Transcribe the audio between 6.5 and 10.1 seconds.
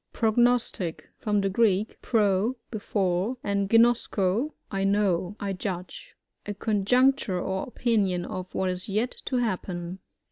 conjecture or opinion of what is yet to happen.